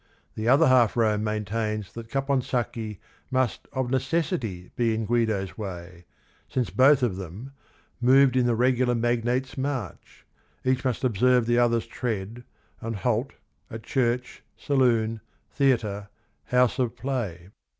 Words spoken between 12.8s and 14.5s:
halt At church,